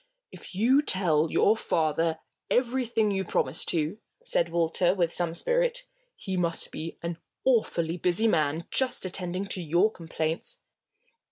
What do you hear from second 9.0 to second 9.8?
attending to